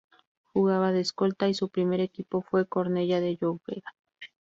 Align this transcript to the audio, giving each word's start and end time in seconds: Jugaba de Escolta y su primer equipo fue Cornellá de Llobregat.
Jugaba 0.51 0.91
de 0.91 0.99
Escolta 1.01 1.47
y 1.47 1.53
su 1.53 1.69
primer 1.69 1.99
equipo 1.99 2.41
fue 2.41 2.65
Cornellá 2.67 3.21
de 3.21 3.37
Llobregat. 3.37 3.93